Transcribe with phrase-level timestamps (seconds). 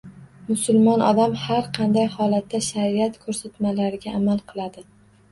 [0.45, 4.85] Musulmon odam har qanday holatda shariat ko‘rsatmalariga amal qiladi.